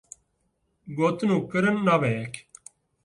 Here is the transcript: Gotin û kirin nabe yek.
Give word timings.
Gotin 0.97 1.29
û 1.37 1.37
kirin 1.49 1.77
nabe 1.87 2.11
yek. 2.21 2.33